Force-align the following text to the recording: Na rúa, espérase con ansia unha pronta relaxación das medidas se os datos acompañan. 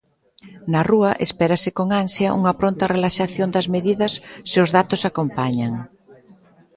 Na 0.71 0.81
rúa, 0.89 1.11
espérase 1.25 1.69
con 1.77 1.87
ansia 2.03 2.35
unha 2.39 2.53
pronta 2.59 2.85
relaxación 2.95 3.49
das 3.55 3.67
medidas 3.75 4.13
se 4.49 4.57
os 4.63 4.69
datos 4.77 5.01
acompañan. 5.09 5.73